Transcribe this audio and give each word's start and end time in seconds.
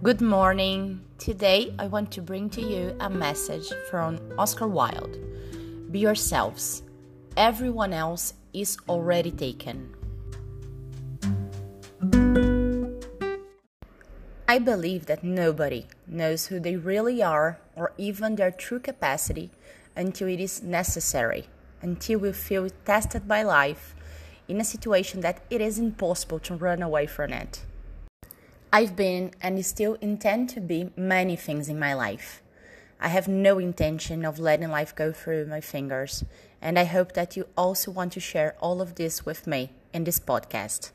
Good 0.00 0.20
morning. 0.20 1.00
Today 1.18 1.74
I 1.76 1.88
want 1.88 2.12
to 2.12 2.22
bring 2.22 2.50
to 2.50 2.60
you 2.60 2.96
a 3.00 3.10
message 3.10 3.72
from 3.90 4.20
Oscar 4.38 4.68
Wilde. 4.68 5.18
Be 5.90 5.98
yourselves. 5.98 6.84
Everyone 7.36 7.92
else 7.92 8.34
is 8.52 8.78
already 8.88 9.32
taken. 9.32 9.92
I 14.46 14.60
believe 14.60 15.06
that 15.06 15.24
nobody 15.24 15.88
knows 16.06 16.46
who 16.46 16.60
they 16.60 16.76
really 16.76 17.20
are 17.20 17.58
or 17.74 17.92
even 17.98 18.36
their 18.36 18.52
true 18.52 18.78
capacity 18.78 19.50
until 19.96 20.28
it 20.28 20.38
is 20.38 20.62
necessary, 20.62 21.46
until 21.82 22.20
we 22.20 22.30
feel 22.30 22.70
tested 22.84 23.26
by 23.26 23.42
life 23.42 23.96
in 24.46 24.60
a 24.60 24.64
situation 24.64 25.22
that 25.22 25.42
it 25.50 25.60
is 25.60 25.76
impossible 25.76 26.38
to 26.38 26.54
run 26.54 26.82
away 26.82 27.06
from 27.06 27.32
it. 27.32 27.64
I've 28.70 28.94
been 28.94 29.32
and 29.40 29.64
still 29.64 29.94
intend 30.02 30.50
to 30.50 30.60
be 30.60 30.90
many 30.94 31.36
things 31.36 31.70
in 31.70 31.78
my 31.78 31.94
life. 31.94 32.42
I 33.00 33.08
have 33.08 33.26
no 33.26 33.58
intention 33.58 34.26
of 34.26 34.38
letting 34.38 34.68
life 34.68 34.94
go 34.94 35.10
through 35.10 35.46
my 35.46 35.62
fingers, 35.62 36.22
and 36.60 36.78
I 36.78 36.84
hope 36.84 37.14
that 37.14 37.34
you 37.34 37.46
also 37.56 37.90
want 37.90 38.12
to 38.12 38.20
share 38.20 38.56
all 38.60 38.82
of 38.82 38.96
this 38.96 39.24
with 39.24 39.46
me 39.46 39.70
in 39.94 40.04
this 40.04 40.20
podcast. 40.20 40.90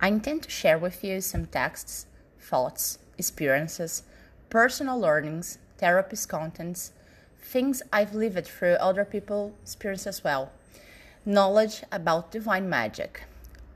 I 0.00 0.08
intend 0.08 0.44
to 0.44 0.50
share 0.50 0.78
with 0.78 1.04
you 1.04 1.20
some 1.20 1.44
texts, 1.44 2.06
thoughts, 2.40 2.98
experiences, 3.18 4.02
personal 4.48 4.98
learnings, 4.98 5.58
therapist 5.76 6.30
contents, 6.30 6.92
things 7.42 7.82
I've 7.92 8.14
lived 8.14 8.46
through 8.46 8.76
other 8.76 9.04
people's 9.04 9.52
experience 9.60 10.06
as 10.06 10.24
well, 10.24 10.50
knowledge 11.26 11.82
about 11.92 12.32
divine 12.32 12.70
magic, 12.70 13.24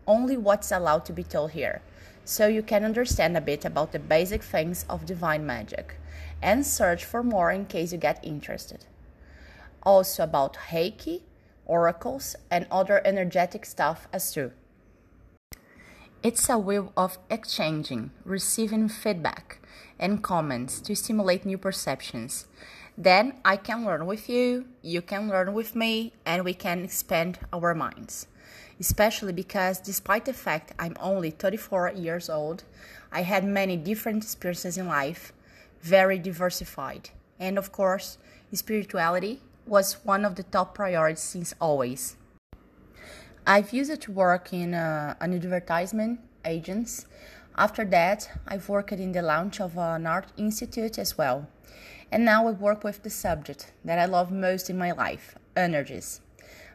only 0.07 0.39
what's 0.39 0.73
allowed 0.73 1.05
to 1.05 1.13
be 1.13 1.23
told 1.23 1.51
here 1.51 1.83
so 2.29 2.47
you 2.47 2.63
can 2.63 2.85
understand 2.85 3.35
a 3.39 3.41
bit 3.41 3.65
about 3.65 3.91
the 3.91 3.99
basic 3.99 4.43
things 4.43 4.85
of 4.91 5.07
divine 5.07 5.47
magic 5.47 5.95
and 6.43 6.67
search 6.67 7.03
for 7.03 7.23
more 7.23 7.51
in 7.51 7.65
case 7.65 7.91
you 7.91 7.97
get 7.97 8.23
interested. 8.23 8.85
Also 9.83 10.25
about 10.25 10.59
Reiki, 10.71 11.23
oracles, 11.65 12.37
and 12.51 12.67
other 12.71 13.01
energetic 13.03 13.65
stuff 13.65 14.07
as 14.13 14.31
too. 14.31 14.53
It's 16.23 16.51
a 16.51 16.59
way 16.59 16.81
of 16.99 17.17
exchanging, 17.31 18.11
receiving 18.27 18.91
feedback 18.91 19.61
and 19.99 20.23
comments 20.23 20.81
to 20.83 20.95
stimulate 20.95 21.47
new 21.47 21.57
perceptions. 21.57 22.47
Then 22.99 23.35
I 23.45 23.57
can 23.57 23.87
learn 23.87 24.05
with 24.07 24.29
you, 24.29 24.67
you 24.83 25.01
can 25.01 25.29
learn 25.29 25.55
with 25.55 25.75
me, 25.75 26.13
and 26.27 26.45
we 26.45 26.53
can 26.53 26.85
expand 26.85 27.39
our 27.53 27.75
minds 27.75 28.27
especially 28.81 29.33
because 29.33 29.81
despite 29.81 30.25
the 30.25 30.33
fact 30.33 30.73
I'm 30.79 30.97
only 31.01 31.31
34 31.31 31.93
years 31.93 32.31
old, 32.31 32.65
I 33.11 33.23
had 33.23 33.45
many 33.45 33.77
different 33.77 34.23
experiences 34.23 34.79
in 34.79 34.87
life, 34.87 35.33
very 35.81 36.19
diversified. 36.19 37.11
And 37.39 37.59
of 37.59 37.73
course, 37.73 38.19
spirituality 38.53 39.41
was 39.67 40.05
one 40.05 40.25
of 40.25 40.37
the 40.37 40.43
top 40.43 40.75
priorities 40.75 41.21
since 41.21 41.55
always. 41.61 42.17
I've 43.47 43.73
used 43.73 43.91
it 43.91 44.03
to 44.03 44.13
work 44.13 44.53
in 44.53 44.75
uh, 44.75 45.15
an 45.21 45.33
advertisement 45.35 46.21
agents. 46.45 47.07
After 47.59 47.85
that, 47.87 48.31
I've 48.47 48.69
worked 48.69 48.93
in 48.93 49.11
the 49.11 49.21
launch 49.21 49.61
of 49.61 49.77
an 49.77 50.07
art 50.07 50.27
institute 50.37 50.97
as 50.97 51.19
well. 51.19 51.49
And 52.13 52.25
now 52.25 52.47
I 52.47 52.53
work 52.53 52.85
with 52.85 53.03
the 53.03 53.11
subject 53.11 53.73
that 53.85 53.99
I 53.99 54.05
love 54.05 54.31
most 54.31 54.71
in 54.71 54.79
my 54.79 54.93
life 54.93 55.35
energies. 55.57 56.21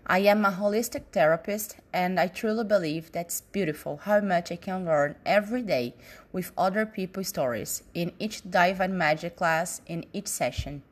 I 0.06 0.20
am 0.20 0.44
a 0.44 0.52
holistic 0.52 1.04
therapist 1.14 1.78
and 1.94 2.20
I 2.20 2.28
truly 2.28 2.66
believe 2.66 3.14
that's 3.14 3.39
beautiful 3.39 4.02
how 4.04 4.20
much 4.20 4.52
I 4.52 4.58
can 4.58 4.84
learn 4.84 5.16
every 5.26 5.61
day 5.61 5.95
with 6.34 6.52
other 6.58 6.86
people's 6.86 7.30
stories 7.30 7.83
in 7.93 8.11
each 8.20 8.42
Divine 8.42 8.98
Magic 8.98 9.38
class 9.38 9.80
in 9.88 10.05
each 10.11 10.27
session. 10.27 10.83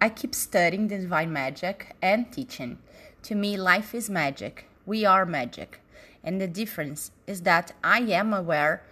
I 0.00 0.08
keep 0.08 0.34
studying 0.34 0.88
the 0.88 0.98
Divine 0.98 1.32
Magic 1.32 1.94
and 2.02 2.32
teaching. 2.32 2.80
To 3.22 3.36
me, 3.36 3.56
life 3.56 3.94
is 3.94 4.10
magic. 4.10 4.66
We 4.84 5.04
are 5.04 5.24
magic. 5.24 5.78
And 6.24 6.40
the 6.40 6.46
difference 6.46 7.10
is 7.26 7.42
that 7.42 7.72
I 7.82 8.00
am 8.00 8.32
aware 8.32 8.82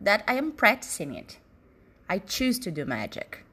that 0.00 0.24
I 0.26 0.34
am 0.34 0.52
practicing 0.52 1.14
it. 1.14 1.38
I 2.08 2.18
choose 2.18 2.58
to 2.60 2.70
do 2.70 2.84
magic. 2.84 3.44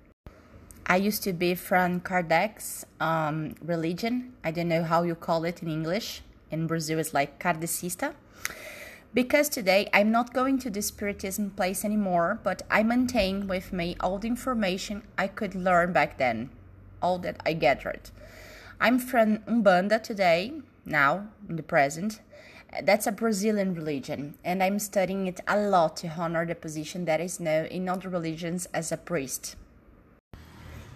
I 0.85 0.97
used 0.97 1.24
to 1.24 1.34
be 1.34 1.56
from 1.56 2.01
Kardec's 2.01 2.85
um, 3.00 3.56
religion. 3.62 4.34
I 4.44 4.51
don't 4.51 4.68
know 4.68 4.84
how 4.84 5.03
you 5.03 5.16
call 5.16 5.46
it 5.46 5.62
in 5.62 5.69
English. 5.69 6.22
In 6.50 6.68
Brazil, 6.68 7.00
it's 7.00 7.13
like 7.13 7.40
Kardecista. 7.40 8.13
Because 9.13 9.50
today 9.50 9.90
I'm 9.94 10.12
not 10.12 10.34
going 10.34 10.57
to 10.59 10.69
the 10.69 10.81
Spiritism 10.81 11.51
place 11.51 11.85
anymore, 11.85 12.40
but 12.44 12.62
I 12.69 12.84
maintain 12.84 13.47
with 13.47 13.74
me 13.74 13.96
all 14.00 14.18
the 14.19 14.28
information 14.28 15.03
I 15.18 15.28
could 15.28 15.53
learn 15.53 15.94
back 15.94 16.18
then, 16.18 16.50
all 17.01 17.19
that 17.19 17.41
I 17.46 17.53
gathered. 17.53 18.09
I'm 18.80 19.00
from 19.00 19.40
Umbanda 19.40 20.01
today, 20.01 20.53
now, 20.85 21.28
in 21.47 21.57
the 21.57 21.63
present. 21.63 22.22
That's 22.84 23.06
a 23.06 23.12
Brazilian 23.12 23.76
religion, 23.76 24.36
and 24.46 24.64
I'm 24.64 24.80
studying 24.80 25.28
it 25.28 25.42
a 25.48 25.59
lot 25.59 25.98
to 25.98 26.08
honor 26.08 26.46
the 26.46 26.56
position 26.56 27.06
that 27.06 27.20
is 27.20 27.40
known 27.40 27.66
in 27.66 27.90
other 27.90 28.08
religions 28.08 28.68
as 28.74 28.92
a 28.92 28.98
priest. 28.98 29.58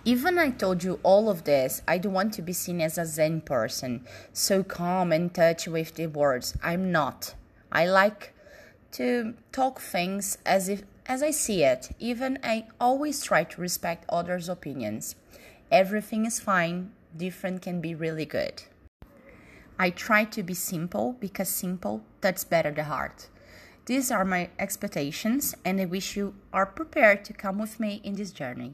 Even 0.06 0.38
I 0.38 0.52
told 0.52 0.84
you 0.84 1.00
all 1.03 1.30
of 1.30 1.44
this, 1.44 1.81
I 1.88 1.97
don't 1.97 2.14
want 2.14 2.34
to 2.35 2.41
be 2.41 2.53
seen 2.53 2.80
as 2.80 2.97
a 2.97 3.06
Zen 3.06 3.41
person, 3.41 4.06
so 4.31 4.64
calm 4.64 5.12
and 5.12 5.34
touch 5.34 5.68
with 5.68 5.96
the 5.96 6.08
words. 6.08 6.56
I'm 6.64 6.91
not. 6.91 7.35
I 7.72 7.88
like 7.88 8.34
to 8.94 9.34
talk 9.52 9.81
things 9.81 10.38
as 10.46 10.69
if 10.69 10.84
as 11.08 11.22
I 11.22 11.31
see 11.31 11.64
it. 11.64 11.90
Even 12.00 12.40
I 12.44 12.68
always 12.80 13.22
try 13.22 13.44
to 13.44 13.62
respect 13.62 14.06
others' 14.08 14.47
opinions. 14.47 15.16
Everything 15.72 16.25
is 16.25 16.40
fine, 16.40 16.91
different 17.16 17.62
can 17.62 17.81
be 17.81 17.94
really 17.94 18.25
good. 18.25 18.64
I 19.78 19.90
try 19.90 20.24
to 20.25 20.44
be 20.44 20.53
simple 20.53 21.18
because 21.19 21.50
simple 21.50 22.03
touches 22.22 22.46
better 22.46 22.72
the 22.72 22.86
heart. 22.86 23.28
These 23.86 24.09
are 24.09 24.25
my 24.25 24.50
expectations, 24.58 25.53
and 25.66 25.80
I 25.80 25.86
wish 25.86 26.16
you 26.16 26.34
are 26.53 26.66
prepared 26.66 27.25
to 27.25 27.34
come 27.34 27.59
with 27.59 27.80
me 27.80 28.02
in 28.03 28.16
this 28.16 28.31
journey. 28.31 28.74